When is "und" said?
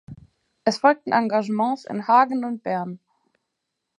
2.43-2.63